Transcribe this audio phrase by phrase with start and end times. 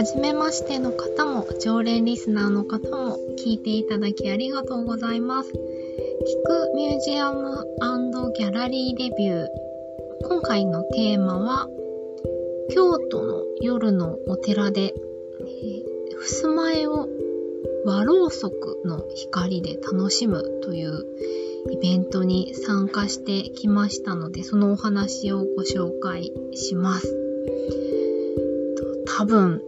[0.00, 5.50] 初めましての方も、常連リスナーの方も、聞いていただきありがとうございます。
[5.50, 7.66] 聞くミュージアム
[8.40, 9.48] ギャラリーレビュー。
[10.26, 11.68] 今回のテーマは、
[12.70, 14.94] 京都の夜のお寺で、
[15.40, 17.06] えー、襖絵を
[17.84, 21.04] 和ろうそくの光で楽しむという
[21.70, 27.14] イベントに参加してきましたので、そのお話をご紹介します。
[29.18, 29.60] 多分、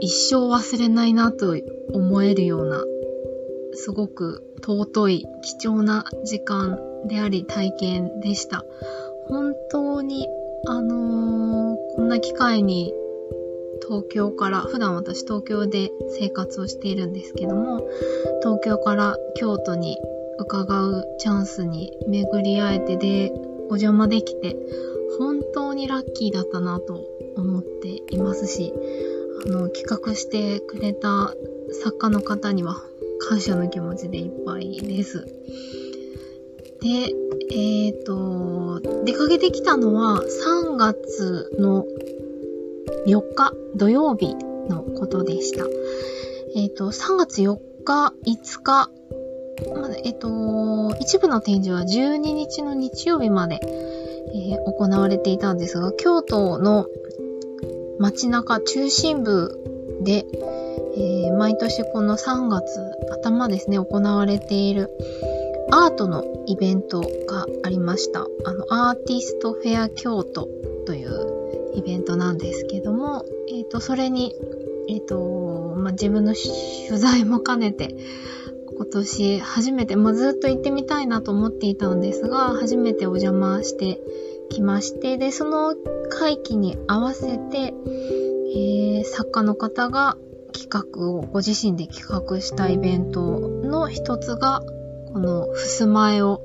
[0.00, 1.56] 一生忘れないなと
[1.92, 2.84] 思えるような、
[3.74, 8.64] すごく尊い、貴重な時間であり体験でした。
[9.28, 10.28] 本当に、
[10.66, 12.92] あのー、こんな機会に
[13.86, 17.86] 東京から、普段私東京で生活をしているんですけども、
[18.40, 19.98] 東京から京都に
[20.38, 23.32] 伺うチャンスに巡り会えてで、
[23.68, 24.56] お邪魔できて、
[25.18, 27.04] 本当にラッキーだったなと
[27.36, 28.72] 思っていますし、
[29.44, 31.34] あの、企画してくれた
[31.82, 32.82] 作家の方には
[33.28, 35.26] 感謝の気持ちでいっぱいです。
[36.80, 36.88] で、
[37.50, 41.84] えっ、ー、と、出かけてきたのは3月の
[43.06, 44.34] 4日土曜日
[44.68, 45.64] のことでした。
[46.56, 48.90] えっ、ー、と、3月4日、5日、
[50.04, 53.60] えっと、一部の展示は12日の日曜日まで、
[54.34, 56.86] え、行われていたんですが、京都の
[58.02, 59.56] 街中中心部
[60.02, 60.26] で、
[60.96, 62.80] えー、毎年この3月
[63.12, 64.90] 頭ですね、行われている
[65.70, 68.26] アートのイベントがありました。
[68.44, 70.48] あの、アーティストフェア京都
[70.84, 74.34] というイベントなんですけども、え、ー、と、それに、
[74.88, 77.94] え、ー、と、まあ、自分の取材も兼ねて、
[78.76, 84.00] 今年初めて、まあ、ずっと行ってみたいなと思っていたんですが、初めてお邪魔して
[84.52, 85.74] きまして、で、その
[86.10, 87.74] 会期に合わせて、
[88.54, 90.16] えー、作家の方が
[90.52, 94.62] 企画をご自身で企画したイベントの一つが、
[95.12, 96.42] この襖絵を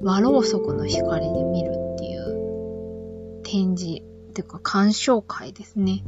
[0.00, 6.02] 和ろうそくの光で見るっていう展示っていうか鑑賞会ですね、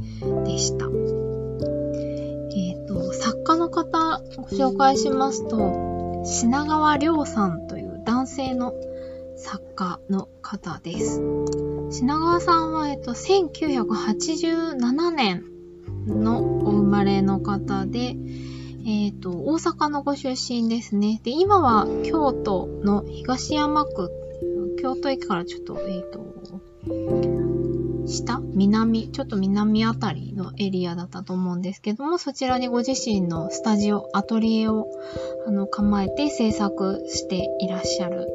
[0.45, 0.85] でした。
[2.55, 8.73] えっ、と、作家の方ご紹介しますと、品川亮さんという男性の
[9.43, 11.21] 作家の方です。
[11.91, 15.43] 品川さんは、えっと、1987年
[16.07, 18.15] のお生まれの方で、
[18.85, 21.19] えっ、と、大阪のご出身ですね。
[21.23, 24.09] で、今は京都の東山区、
[24.81, 26.23] 京都駅からちょっと、えっ、と、
[28.07, 28.41] 下？
[28.53, 34.87] 南、ちょっと南あたりのエリアだったと思うんですけども、そちらにご自身のスタジオ、アトリエを
[35.45, 38.29] あの構えて制作していらっしゃる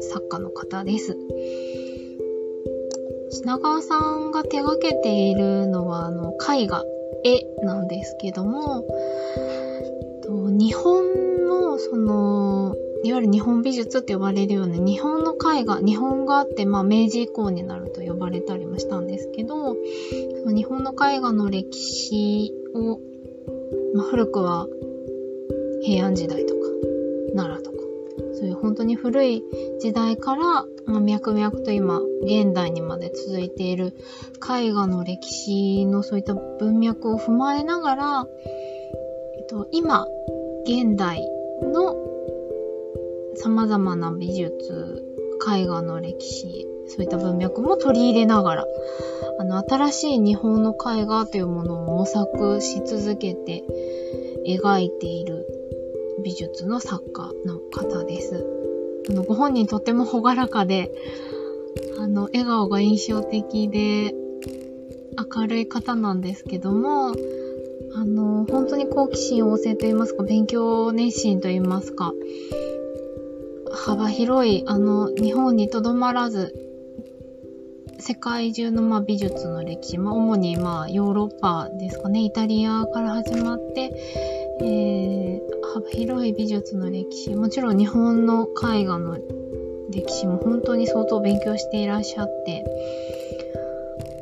[0.00, 1.16] 作家の方です。
[3.30, 6.84] 品川さんが手掛けているのは、あの、絵画、
[7.24, 8.86] 絵なんですけども、
[10.28, 23.00] 日本の、その、いわゆる日本美術って呼ばれるような日本の絵画、日本画って、まあ、明治以降になると呼ばれたりもしたんですけど、その日本の絵画の歴史を、
[23.94, 24.68] まあ、古くは
[25.82, 26.61] 平安時代とか、
[28.62, 29.42] 本当に古い
[29.80, 30.42] 時代から、
[30.86, 33.94] まあ、脈々と今、現代にまで続いている
[34.38, 38.26] 絵画の歴史のそういった文脈を踏まえながら、
[39.36, 40.06] えっと、今、
[40.64, 41.28] 現代
[41.60, 41.96] の
[43.34, 45.04] 様々な美術、
[45.52, 48.66] 絵画の歴史、そういった文脈も取り入れながら、
[49.38, 53.64] あの、新しい日本の絵画というものを模索し続けて
[54.46, 55.46] 描いている
[56.22, 58.46] 美術の作家の方です。
[59.10, 60.92] あの、ご本人とっても朗らかで、
[61.98, 64.14] あの、笑顔が印象的で、
[65.36, 67.12] 明るい方なんですけども、
[67.94, 72.12] あの、本当に好奇心旺盛と言いますか、勉強熱心と言いますか、
[73.70, 76.54] 幅広い、あの、日本にとどまらず、
[77.98, 83.92] 世界中のまあ美術の歴史、まあ、主にまあヨーロッパですかね、イタリアから始まって、
[84.62, 85.40] えー、
[85.74, 89.18] 幅広い美術の歴史、もちろん日本の絵画の
[89.90, 92.64] 歴史も本当に相当勉強していらっしゃって、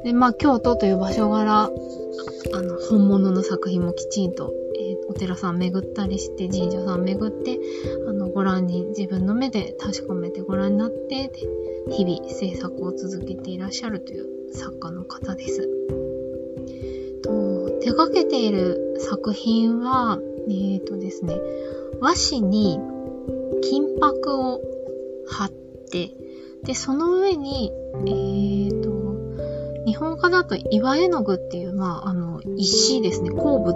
[0.05, 7.59] で、まあ京都という場所柄、あの、本物の作品もきちんとえお寺さん巡ったりして、神社さん巡って、
[8.09, 11.31] あの、ご覧に、自分の目で確かめてご覧になって、で、
[11.91, 15.69] 日々制作を続けていらっしゃるという作家の方です。
[17.23, 21.37] と手掛けている作品は、えっ、ー、とですね、
[22.01, 22.79] 和紙に
[23.63, 24.61] 金箔を
[25.29, 25.51] 貼っ
[25.91, 26.13] て、
[26.65, 28.91] で、その上に、えっ、ー、と、
[29.87, 33.75] 日本画だと岩絵の具っていう、まあ、あの、石ですね、鉱物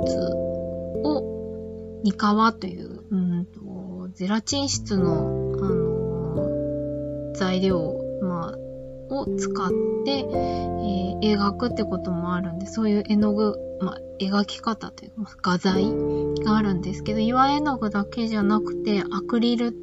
[1.05, 9.71] を、ニカワという、うんと、ゼラチン質の、あの、材料、まあ、を使っ
[10.05, 15.85] て、えー、描くってこともあるんで、そういう絵の具、まあ、描き方というか、画材
[16.45, 19.75] があるんですけど、岩絵の具だけじゃなくて、アクリル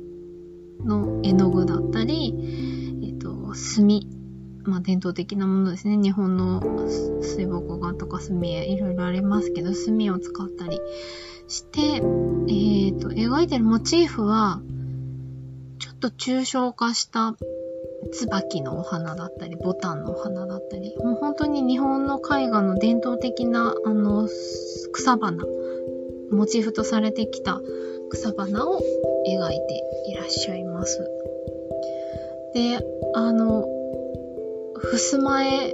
[0.83, 2.33] の絵の具だったり、
[3.03, 4.07] えっ、ー、と、墨、
[4.63, 5.97] まあ、伝統的なものですね。
[5.97, 6.61] 日本の
[7.21, 10.79] 水墨画とか墨絵、いろいろありますけど、墨を使ったり
[11.47, 14.61] して、えっ、ー、と、描いてるモチーフは、
[15.79, 17.35] ちょっと抽象化した
[18.11, 24.27] 椿のお花だったり、ボタンのお花だったり、もう本当に日本の絵画の伝統的な、あの、
[24.91, 25.43] 草花、
[26.31, 27.61] モチーフとされてきた
[28.09, 28.79] 草花を
[29.27, 30.99] 描いていらっしゃいます。
[32.53, 32.79] で、
[33.13, 33.65] あの、
[34.75, 35.73] 襖絵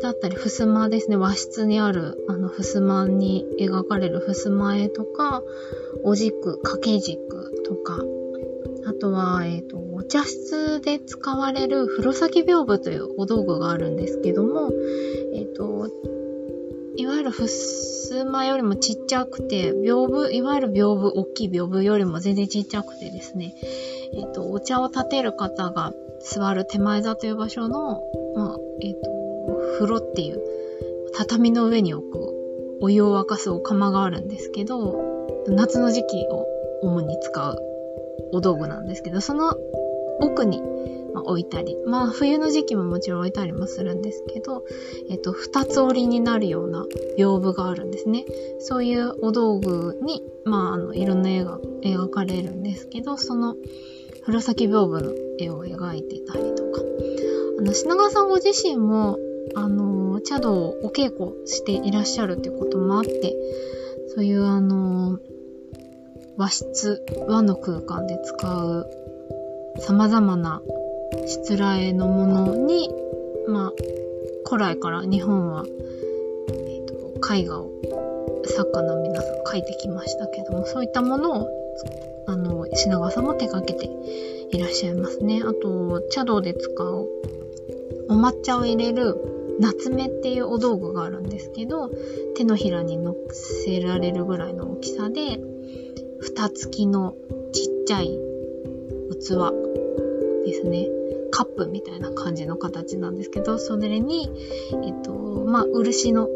[0.00, 5.42] だったり、襖ですね、和室にある、あの、襖に描かれる襖絵とか、
[6.02, 7.98] お軸、掛け軸とか、
[8.86, 14.70] あとは、えっ、ー、と、お茶室で使われる風呂先屏風というお道具があるんですけども、
[15.34, 15.88] えっ、ー、と、
[16.96, 23.54] いわゆる襖よりもちっちゃくて、屏風、いわゆる屏風、大きい屏風よりも全然ちっちゃくてですね、
[24.12, 28.02] えっ、ー、と、お茶を立てる方が座る手前座という場所の、
[28.36, 29.10] まあ、えっ、ー、と、
[29.78, 30.42] 風呂っていう、
[31.14, 36.46] 畳の上に置くお湯を沸かすお釜があるんですけど、夏の時期を
[36.82, 37.58] 主に使う
[38.32, 39.56] お道具なんですけど、その
[40.20, 40.62] 奥に、
[41.24, 44.64] 置いたり、まあ冬の時期ももちろん置いたりもするんですけど、
[45.10, 46.84] えっ、と、二つ折りになるような
[47.18, 48.24] 屏風があるんですね。
[48.58, 53.56] そういうお道具に、まああの、いろんな絵が描かれるんですけど、その、
[54.20, 56.82] 風呂先屏風の絵を描いてたりとか、
[57.58, 59.18] あの、品川さんご自身も、
[59.54, 63.34] あの、茶道をお稽古していらっしゃるっていうこともあって、
[64.14, 65.18] そういうあの、
[66.36, 68.86] 和室、和の空間で使う
[69.78, 70.62] 様々な
[71.26, 72.90] しつらえのものに、
[73.48, 73.72] まあ、
[74.48, 76.84] 古来から日本は、えー
[77.20, 77.70] と、絵画を
[78.46, 81.48] 作家の皆さん描いてきましたけども、そういったものを、
[82.26, 83.88] あの、品川さんも手掛けて
[84.50, 85.42] いらっしゃいますね。
[85.44, 87.08] あと、茶道で使う
[88.08, 89.16] お抹茶を入れる
[89.60, 91.90] 夏目っていうお道具があるんですけど、
[92.36, 95.40] 手のひらに乗せられるぐらいの大きさで、
[96.20, 97.14] 蓋付きの
[97.52, 98.18] ちっちゃい
[99.24, 99.52] 器
[100.44, 100.88] ですね。
[101.30, 104.30] カップみたいな感じの形なんですけど、それに、
[104.84, 105.12] えっと、
[105.46, 106.28] まあ、漆の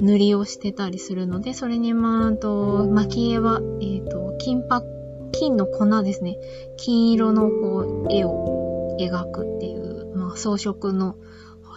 [0.00, 4.84] 塗りをしてたりするので、それに、まあ、と、蒔絵は、えっと、金箔、
[5.32, 6.38] 金の粉ですね。
[6.76, 11.16] 金色のこう、絵を描くっていう、まあ、装飾の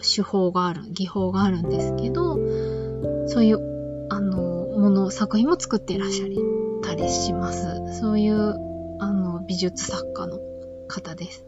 [0.02, 2.40] 手法がある、技法があるんですけど、
[3.28, 3.60] そういう、
[4.10, 6.30] あの、もの、作品も作っていらっしゃっ
[6.82, 8.00] たりします。
[8.00, 8.67] そういう、
[9.48, 10.40] 美術作家の
[10.88, 11.46] 方です。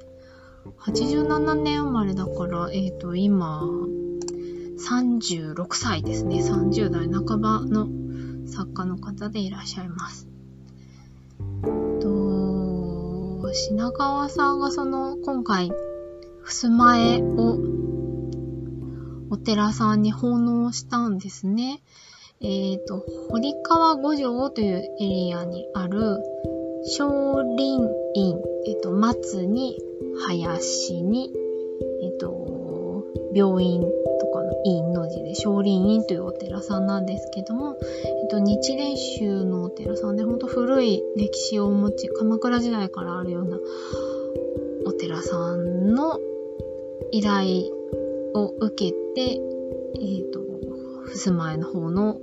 [0.80, 3.62] 87年生まれだから、えっ、ー、と、今、
[4.80, 6.38] 36歳ですね。
[6.38, 7.88] 30代半ばの
[8.48, 10.28] 作家の方でいらっしゃいます。
[12.02, 15.72] と、品川さんがその、今回、
[16.44, 17.60] 襖絵を
[19.30, 21.82] お寺さんに奉納したんですね。
[22.42, 26.20] えっ、ー、と、堀川五条というエリアにある、
[26.84, 29.78] 少林院、えっ、と、松に、
[30.28, 31.32] 林に、
[32.02, 43.60] えっ、と、病院とかの院の字で少林院というお寺さんなんですけども、えっ、と、日蓮宗のお寺さんで、ほんと古い歴史をお持ち、鎌倉時代からあるような
[44.86, 46.20] お寺さんの
[47.12, 47.66] 依頼
[48.34, 49.40] を受けて、
[50.02, 50.40] えっ、と、
[51.14, 52.22] 襖絵の方の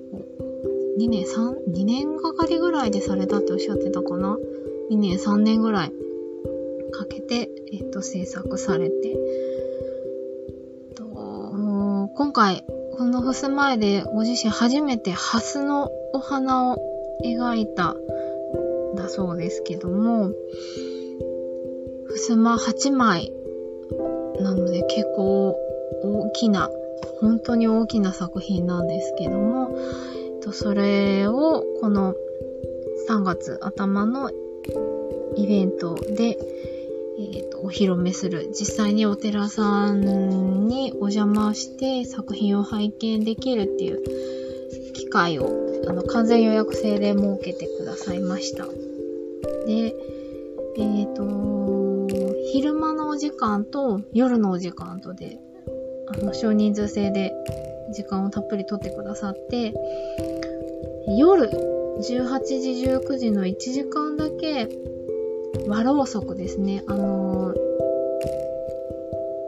[0.99, 4.39] 2年、3、2年がかりぐらいでされたっておっしゃってたかな
[4.91, 5.93] ?2 年、3年ぐらい
[6.93, 9.17] かけて、えっ、と、制作されて、
[10.95, 12.65] ともう今回、
[12.97, 16.79] この襖絵でご自身初めてハスのお花を
[17.25, 17.95] 描いた
[18.97, 20.33] だそうですけども、
[22.09, 23.33] 襖8枚
[24.41, 25.59] なので結構
[26.03, 26.71] 大きな
[27.21, 29.77] 本当に大きな作品なんですけども、
[30.47, 32.15] とそれをこの
[33.09, 34.31] 3月頭の
[35.35, 36.39] イベントで、
[37.19, 45.51] えーと、お披露目する実際にお寺さんにお邪魔して作品を拝見できるっていう機会を
[45.89, 48.67] あの完全予約制で設けてくださいました。
[49.67, 49.95] で、
[50.79, 52.07] えっ、ー、と、
[52.53, 55.39] 昼間のお時間と夜のお時間とで
[56.07, 57.33] あの、少人数制で
[57.93, 59.73] 時間をたっぷりとってくださって、
[61.09, 61.49] 夜、
[62.01, 64.69] 18時、19時の1時間だけ、
[65.69, 66.83] 和ろうそくですね。
[66.89, 67.55] あの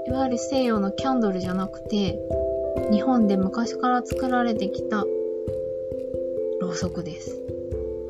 [0.06, 2.18] いわゆる西洋のキャンドルじゃなくて、
[2.92, 5.04] 日本で昔から作られてきた
[6.60, 7.42] ろうそくです。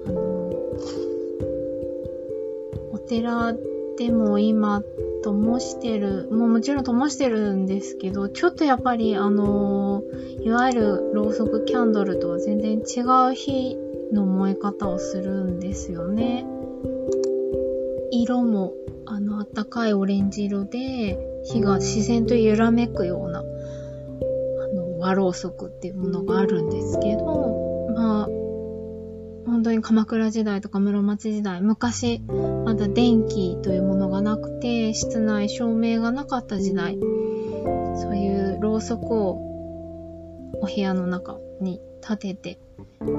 [0.07, 0.51] あの
[2.93, 3.55] お寺
[3.97, 4.83] でも今、
[5.23, 9.88] 灯してる、もうもちろん灯してるんですけど、ちょっとやっぱりあの
[10.49, 13.77] いわゆるろうそくキャンドルとは全然違う火
[14.15, 16.47] の燃え方をするんですよね。
[18.11, 18.73] 色も
[19.05, 23.43] あのあったかいオレンジ色で火が自然と揺らめくようなあ
[24.75, 28.25] の和ろうそくっていうものがあるんですけどまあ
[29.45, 32.23] 本当に鎌倉時代とか室町時代昔
[32.65, 36.99] まだ電気というものがなくて室内照明がなかった時代
[38.01, 39.49] そういうろうそくを
[40.61, 42.61] お部屋の中に立てて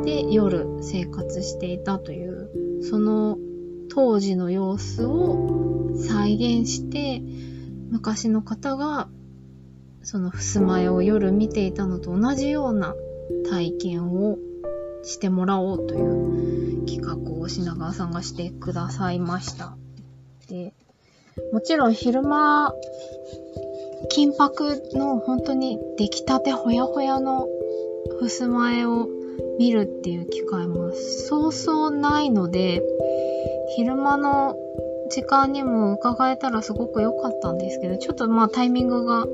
[0.04, 3.38] で夜生活していたというその
[3.90, 7.22] 当時の様子を再現して
[7.90, 9.10] 昔の方が
[10.04, 12.96] その襖絵を夜見ていたのと同じような
[13.50, 14.38] 体験を
[15.04, 19.76] してもらおうという企画を品川さんがしてくださいました。
[20.48, 20.74] で、
[21.54, 22.74] もちろん昼間、
[24.10, 27.48] 金箔の本当に出来たてほやほやの
[28.20, 29.08] 襖絵を
[29.58, 32.82] 見るっていう機会もそうそうないので、
[33.76, 34.56] 昼間の
[35.10, 39.26] 時間にも伺えたらすごく良かったんですけど、ちょっとまあタイミングが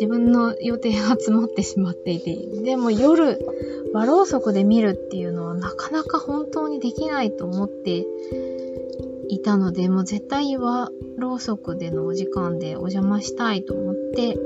[0.00, 3.38] 自分の予定が詰まってしまっていて、でも夜、
[3.92, 8.06] 和ろうそくで見るっていうのはなかなか本当にできないと思って
[9.30, 14.36] いたので、もう絶対和ろうそくでのお時間でお邪魔したいと思って、えっ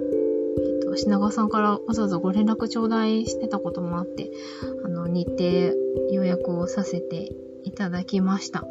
[0.81, 4.31] と、品川さんからわざわざご連絡頂戴してたこともあって、
[4.85, 5.43] あの、日程
[6.13, 7.33] 予約をさせて
[7.65, 8.65] いただきました。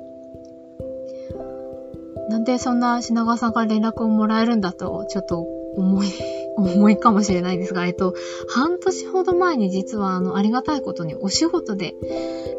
[2.30, 5.42] なんでそんな品川さんから連絡をもらえるんだと、ちょっと
[5.76, 6.08] 思い、
[6.56, 8.14] 思いかもしれないですが、えっと、
[8.48, 11.94] 半年ほど前に実はあの、ありがたいことにお仕事で、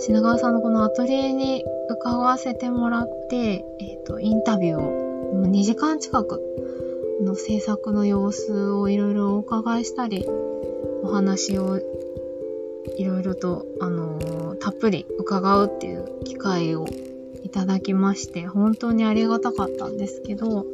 [0.01, 6.41] 品川さんのこのアトリエに伺わせてもらって、えっと、インタビューを2時間近く
[7.23, 10.27] の制作の様子をいろいろお伺いしたり、
[11.03, 11.81] お話を
[12.97, 16.87] いろいろと、あのー、たっぷり伺うっていう機会を
[17.43, 20.67] いただきまして、本当にありがたかったんですけど、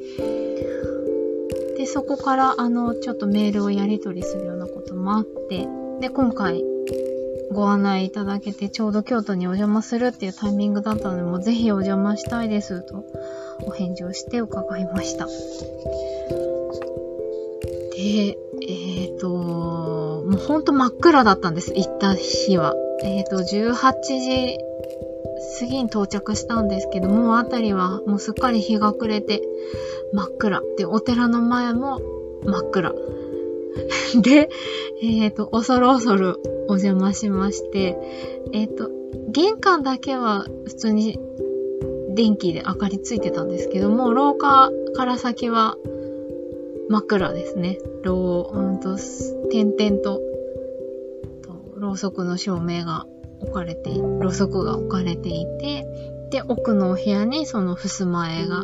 [1.80, 5.66] で、そこから、あの、ちょっとメールをやり取りするようなこともあって、
[5.98, 6.62] で、今回、
[7.52, 13.06] ご案内いただけて、ちょうど京都にお邪魔するっていうタイミングだったので、もうぜひお邪魔したいですと、
[13.62, 15.24] お返事をして伺いました。
[15.24, 15.32] で、
[17.96, 22.74] えっ、ー、と、もうほんと真っ暗だったんです、行った日は。
[23.02, 24.58] えっ、ー、と、18時
[25.58, 29.42] 過ぎに到着したんですけどもう、辺りはもうすっかり日が暮れて
[30.12, 30.62] 真っ暗。
[30.76, 32.00] で、お寺の前も
[32.44, 32.94] 真っ暗。
[34.22, 34.50] で、
[35.02, 37.96] えっ、ー、と、恐る恐るお邪魔しまして、
[38.52, 38.90] えっ、ー、と、
[39.28, 41.18] 玄関だけは普通に
[42.14, 45.76] 電気で明かりついてたんですけども、廊下から先は
[46.88, 47.78] 真っ暗ですね。
[48.02, 48.96] ろう、うんと、
[49.50, 50.20] 点々と、
[51.42, 53.06] とろうそくの照明が
[53.40, 55.86] 置かれて、ろうそくが置かれていて、
[56.30, 58.62] で、奥のお部屋にその襖絵が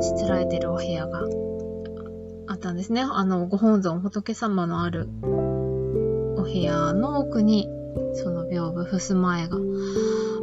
[0.00, 1.22] しつらえてるお部屋が
[2.48, 3.02] あったんですね。
[3.02, 7.68] あの、ご本尊仏様のあるお部屋の奥に、
[8.14, 9.58] その屏風襖絵が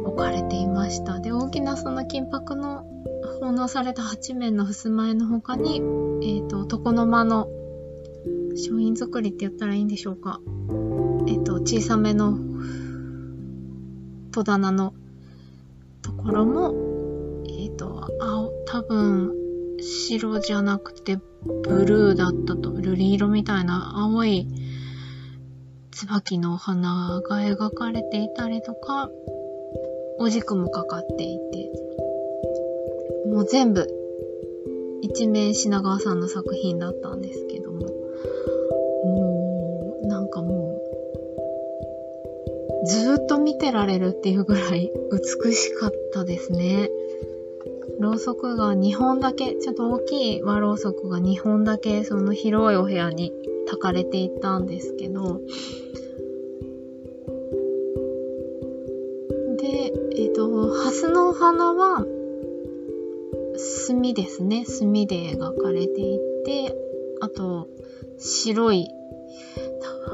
[0.04, 1.20] 置かれていました。
[1.20, 2.84] で、大きなその金箔の
[3.40, 7.48] 奉納された八面の襖絵の他に、えっ、ー、と、床の間の
[8.56, 10.40] 書院作りって言ったらいいんでしょうか。
[11.26, 12.38] えっ、ー、と、小さめの
[14.32, 14.94] 戸棚の
[16.02, 16.74] ところも、
[17.48, 19.32] えっ、ー、と、青、多分、
[19.80, 21.18] 白じゃなくて
[21.64, 24.46] ブルーだったと、瑠璃色みたいな青い
[25.92, 29.08] 椿の花が描かれていたりとか、
[30.18, 31.70] お軸もかかっていて、
[33.30, 33.86] もう全部、
[35.02, 37.86] 一面品川さんの作品だったんですけども、
[39.04, 40.80] もう、なんかも
[42.82, 46.90] う、ずっと見てられるっていうぐらい美しかったですね。
[47.98, 53.32] ろうそくが2本だけ、ちょっと大きい和ろうそくが2本だけその広いお部屋に
[53.68, 55.40] 焚かれていたんですけど、
[59.58, 62.04] で、えっ、ー、と、ハスのお花は
[63.56, 64.64] 墨ですね。
[64.66, 66.76] 墨で描かれていて、
[67.20, 67.68] あと、
[68.18, 68.88] 白い、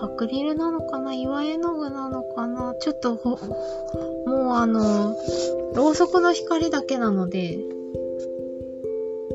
[0.00, 1.14] アクリルなのかな？
[1.14, 2.74] 岩絵の具なのかな？
[2.80, 3.30] ちょっとほ、
[4.26, 5.16] もうあの、
[5.74, 7.58] ろうそくの光だけなので、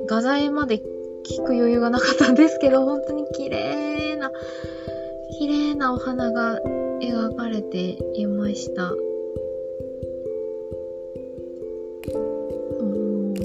[0.08, 4.32] 画材まで聞く余裕がなかったんですけど、本当に綺麗な、
[5.40, 6.62] 綺麗なお花が
[7.02, 8.94] 描かれていました。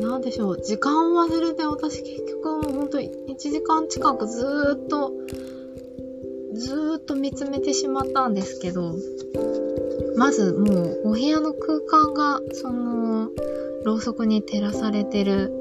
[0.01, 5.13] なんでしょう、時間を忘れて私結局もう本当に1時間近くずっと、
[6.55, 8.95] ずっと見つめてしまったんですけど、
[10.17, 13.31] まずもうお部屋の空間が、その、
[13.85, 15.53] ろうそくに照らされてる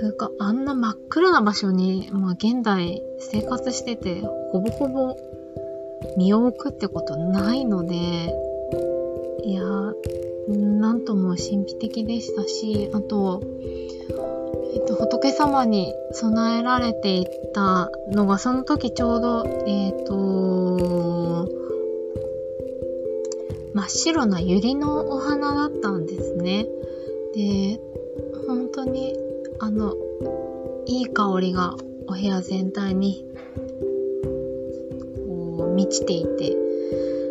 [0.00, 4.20] 空間、あんな真っ暗な場所に、まあ現代生活してて、
[4.52, 5.16] ほぼほぼ
[6.16, 7.94] 身を置くってことないので、
[9.44, 9.62] いや
[10.48, 13.42] なんとも神秘的でしたし、あと、
[14.74, 20.57] えっと、仏様に備えられていったのが、その時ちょうど、えっ、と、
[23.74, 26.66] 真っ白な百合のお花だったんですね。
[27.34, 27.80] で、
[28.46, 29.14] 本当に、
[29.58, 29.94] あの、
[30.86, 31.74] いい香りが
[32.06, 33.24] お部屋全体に、
[35.26, 36.56] こう、満ちていて、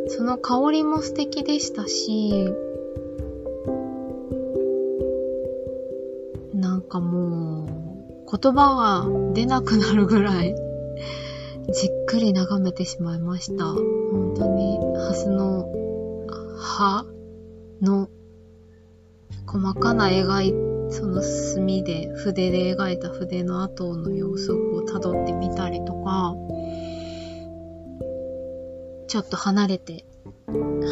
[0.10, 2.53] その香りも素敵でしたし、
[6.53, 7.67] なんかもう、
[8.39, 10.56] 言葉が出なくなるぐらい、
[11.74, 13.65] じっくり眺めてしまいました。
[13.65, 15.87] 本当に、ハスの
[16.67, 17.05] 葉
[17.81, 18.09] の
[19.47, 26.36] 細かな描い、その墨で、筆で描いた筆の跡の様子を辿ってみたりとか、
[29.07, 30.05] ちょっと離れて、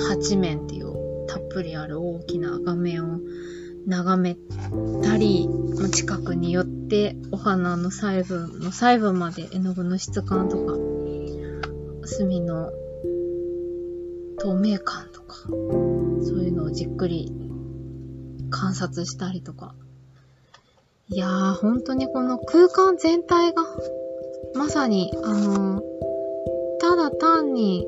[0.10, 3.20] 八面っていうたっぷりある大きな画面を
[3.86, 4.38] 眺め
[5.04, 5.50] たり、
[5.92, 10.78] 近くに寄ってお花の細部の細部まで絵の具の質感とか、
[12.08, 12.72] 墨の
[14.46, 17.32] 透明感とか、そういうのをじっくり
[18.52, 19.74] 観察したりとか。
[21.08, 23.64] いやー、本当にこの空間全体が、
[24.54, 25.84] まさに、あのー、
[26.80, 27.88] ただ単に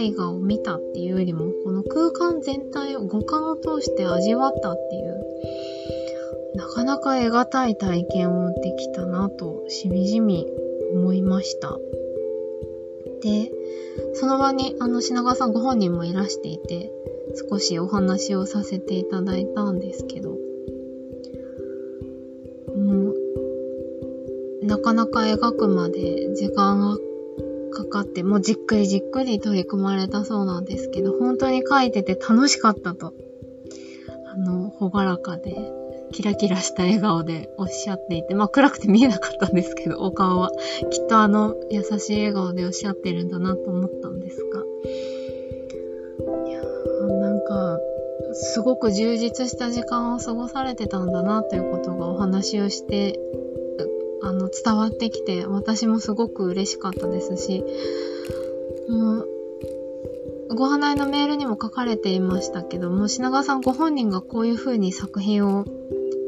[0.00, 5.24] 絵画を見たっていうよりも、この空間全体を五感を通して味わったっていう、
[6.54, 10.46] なかなか得難い体験をできたなと、しみじみ
[10.92, 11.76] 思いました。
[13.20, 13.50] で、
[14.14, 16.92] その場に、あの、品川さんご本人もいらしていて、
[17.50, 20.36] 少しお話をさせていただいたんですけど、も
[23.10, 23.16] う、
[24.64, 26.98] なかなか描くまで時間が
[27.72, 33.14] かかって、もうじっくりじっくり取り組まれたそうなんですけど、本当に書いてて楽しかったと、
[34.26, 35.81] あの、ほがらかで、
[36.12, 40.50] キラキラした笑顔でおっしゃっていて、まあ暗くて見えなかったんですけど、 お顔は。
[40.90, 44.62] きっとあの、優しい笑顔でおっしゃってるんだなと思ったんですが。
[46.46, 46.62] いや、
[47.18, 47.80] なんか、
[48.34, 53.18] すごく充実した時間を過ごされてたんだなということがお話をして
[54.22, 57.64] あの、伝わってきて、私もすごく嬉しかったですし、
[58.88, 59.28] もう、
[60.54, 65.64] ご案内のメールにも書かれていましたけども、品川さんご本人がこういう風に作品を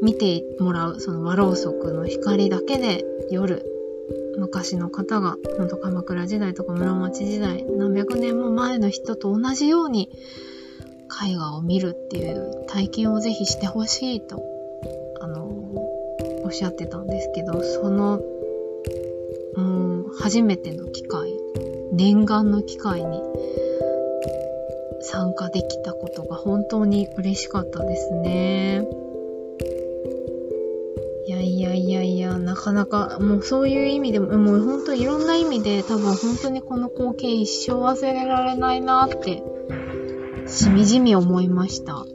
[0.01, 3.63] 見てもらう、その和ろうそくの光だけで夜、
[4.37, 10.09] 昔の方が、ほんと鎌倉時代とか室町時代、何百年も前の人と同じように
[11.29, 14.43] 絵画を見るっていう体験をぜひしてほしいと
[15.21, 15.47] あの
[16.43, 18.21] おっしゃってたんですけど、その、
[19.55, 21.33] うん、初めての機会、
[21.93, 23.21] 念願の機会に
[25.01, 29.04] 参加できたことが本当に嬉しかったですね。
[32.45, 39.43] なかなか、もうそういう意味でも、もう本当いろんな意味で多分本当にこの光景一生忘れられないなって、
[40.47, 42.05] しみじみ思いました。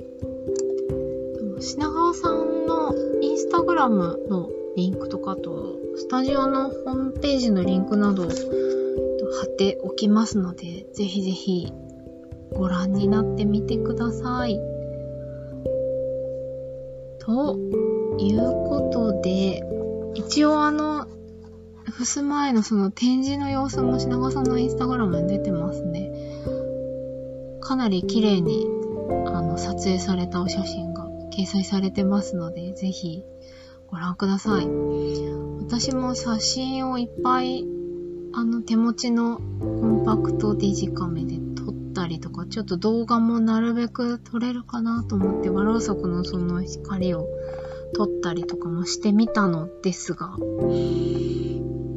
[1.58, 8.28] 品川さんのインスタグラムのリンクとかと、スタジオのホームページのリンクなど貼
[9.46, 11.72] っておきますので、ぜひぜひ
[12.52, 14.60] ご覧になってみてください。
[17.18, 17.56] と
[18.18, 19.62] いうことで、
[20.14, 21.06] 一応あの、
[21.90, 26.10] ふす前のその展示の様子も品川さんのインスタグラムに出てますね。
[27.60, 28.66] かなり綺麗に
[29.26, 33.22] あの撮影されたお写真が掲載されてますので、ぜひ
[33.88, 34.68] ご覧ください。
[35.60, 37.64] 私も写真をいっぱい、
[38.32, 47.26] あの手持ちのコンパクトデジカメで撮ったりとか、ちょっと動画もなるべく撮れるかなと思って、和ろうそくのその光を
[47.94, 50.36] 撮ったりとかもしてみたのですが、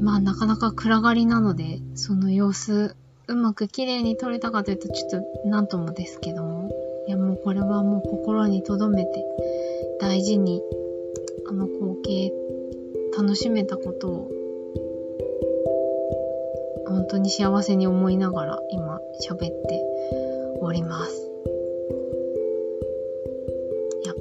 [0.01, 2.95] まあなかなか暗がりなので、その様子、
[3.27, 5.09] うまく綺麗に撮れたかというとちょっ
[5.43, 6.71] となんともですけども、
[7.07, 9.25] いやもうこれはもう心に留めて
[9.99, 10.61] 大事に
[11.49, 12.31] あの光景
[13.17, 14.31] 楽しめたことを
[16.87, 19.83] 本当に幸せに思いながら今喋って
[20.61, 21.32] おります。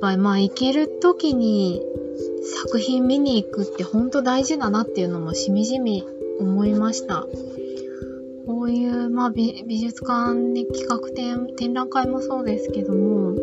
[0.03, 1.81] ぱりまあ行ける時に
[2.65, 6.05] 作品見に行くって本当大事だなっていうのもしみじみ
[6.41, 7.25] 思いました。
[8.45, 13.37] こういう、まあ美、美術館で企画展、展覧会もそうですけども、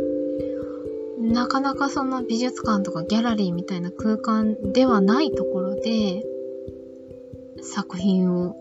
[1.22, 6.26] なかなかその美術館とかギャラリーみたいな空間ではないところで、
[7.62, 8.58] 作品を、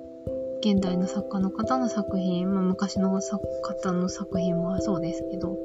[0.60, 5.58] 現代の作家の方の作品、まあ、昔の作方の作品もそうですけど、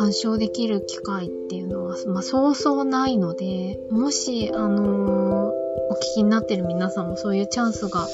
[0.00, 5.52] 鑑賞できる機会っていうのは、まあ、そうそうないので、もし、あのー、
[5.90, 8.08] お聞きになってる皆さんもそういうチャンスが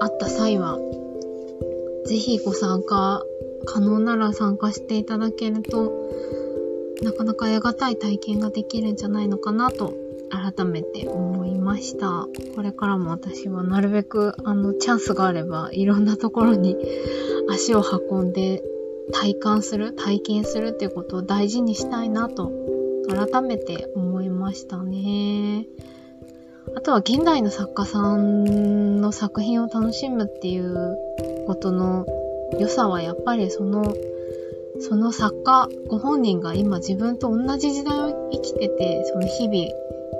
[0.00, 0.76] あった際は、
[2.04, 3.22] ぜひご参加、
[3.64, 6.10] 可能なら参加していただけると、
[7.00, 9.94] なかなか得難い体験ができるんじゃないのかなと、
[10.30, 12.26] 改めて思いました。
[12.56, 16.76] これからも私はなるべく、あの、チャンスがあれば、いろんなところに
[17.48, 18.64] 足を運んで
[19.12, 22.50] 体感する、体験するっていうことを大事にしたいなと、
[23.08, 25.66] 改めて思いましたね。
[26.76, 30.96] あとは現代の作家さんの作品を楽しむっていう
[31.46, 32.06] ことの
[32.58, 33.94] 良さはやっぱりその、
[34.78, 39.56] その作家ご本人が今自分と同じ時代を生きてて、その日々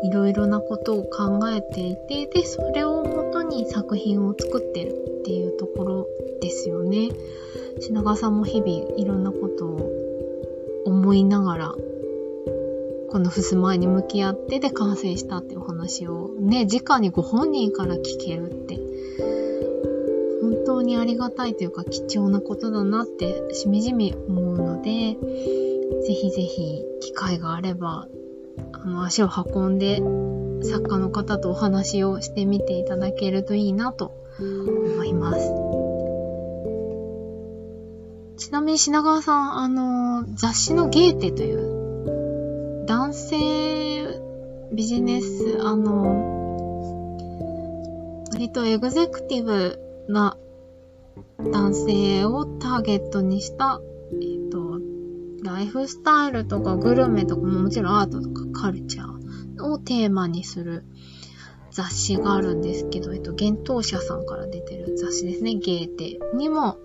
[0.03, 6.09] いろいろなことを考えていて、で、それをもとに作品を作ってるっていうところ
[6.40, 7.11] ですよね。
[7.78, 9.92] 品川さんも日々いろんなことを
[10.87, 11.74] 思いながら、
[13.11, 18.78] この襖絵に向き合ってで完成したっていうお話をね、直にご本人から聞けるって、
[20.40, 25.16] 本当にありがたいというか貴重なことだなってしみじみ思うので、
[26.06, 28.06] ぜひぜひ機会があれば、
[28.72, 30.02] あの、足を運んで
[30.62, 35.60] 作家の方とお話をしてみていただけるといいなと思います。
[38.40, 43.38] ちなみに品川さん、あの、雑誌のゲーテという、男性
[44.72, 47.18] ビジネス、あの、
[48.33, 50.38] 割とエグゼクティブな
[51.38, 53.79] 男性をターゲットにした、
[54.14, 54.81] えっ、と、
[55.44, 60.85] ライフスタイルとかグルメとかももちろんアートとかカルチャーをテーマにする
[61.72, 66.79] 雑誌があるんですけど、えっと、幻冬舎さんから出てる雑誌ですね、ゲーテにも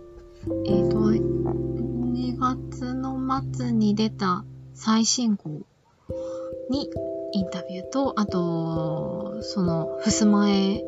[0.65, 3.17] えっ、ー、と、2月の
[3.53, 5.49] 末に出た最新号
[6.69, 6.89] に
[7.33, 10.83] インタビューと、あと、その、襖絵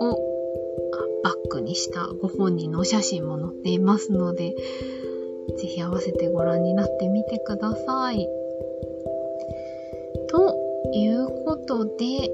[0.00, 0.18] を
[1.22, 4.54] バックにしたご本人のお写真も載っていますので、
[5.58, 8.28] ぜひ合わせてご覧になってみてください。
[10.28, 10.56] と
[10.92, 12.30] いうことで、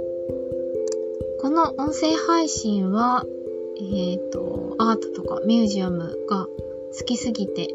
[1.41, 3.25] この音声配信は、
[3.79, 6.47] えっ、ー、と、アートとかミュージアムが
[6.98, 7.68] 好きすぎて、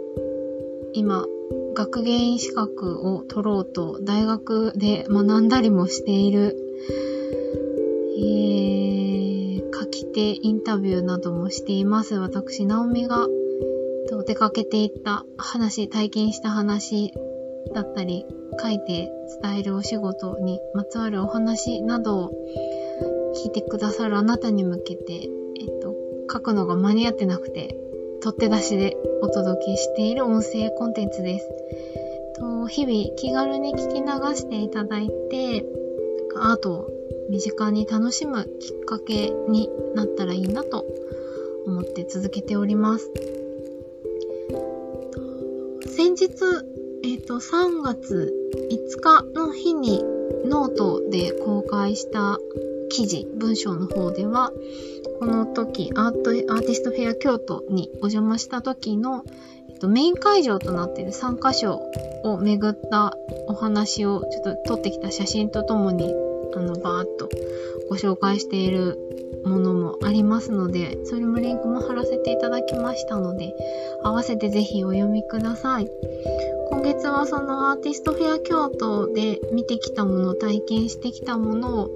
[0.94, 1.26] 今、
[1.74, 6.58] 学芸員資格を取ろうと大学で学んだりもしている、
[8.18, 12.16] えー、書き手インタビューなどもしています。
[12.16, 13.28] 私、ナオミが
[14.26, 17.14] 出かけていった話、体験した話
[17.74, 18.26] だったり、
[18.62, 22.32] 書いて伝えるお仕事にまつわるお話などを
[23.36, 25.96] 聞いてくださるあなたに向けて、えっと、
[26.32, 27.76] 書くのが間に合ってなくて、
[28.24, 31.50] 取って出しでお届けしている音声コンテンツです。
[32.38, 35.66] と日々気軽に聞き流していただいて、
[36.38, 36.90] アートを
[37.30, 40.86] 身近に楽しむきっかけになったらいいなと
[41.66, 43.12] 思って続けております。
[45.94, 46.30] 先日、
[47.04, 48.34] えっ、ー、と、3月
[48.72, 50.02] 5日の日に
[50.46, 52.40] ノートで公開した
[52.90, 54.54] 記事、文章の方では、
[55.24, 59.24] この時、アート、アーティストフェア京都にお邪魔した時の、
[59.70, 61.80] えっと、メイン会場となっている3カ所
[62.26, 63.16] を巡った
[63.48, 66.14] お話をちょっと撮ってきた写真とともに、
[66.54, 67.30] あの、バーっと
[67.90, 69.00] ご紹介している
[69.46, 73.54] ものもありますので、それもリンクも貼らせていただきましたので、
[74.04, 75.90] 合わせてぜひお読みください。
[76.74, 81.92] 今月はそのアーティストフェア京都で見てきたもの、体験してきたものを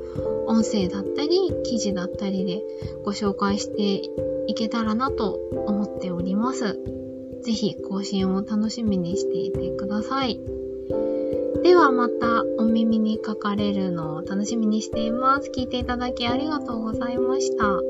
[0.46, 2.62] 音声だったり記事だったりで
[3.04, 4.08] ご紹介して
[4.46, 6.80] いけたらなと思っております。
[7.42, 10.40] ぜひ更新を楽しみにしていてください。
[11.64, 15.50] ではまたお耳にかかれるのを楽しみにしています。
[15.50, 17.82] 聞いていただきありがとうございました。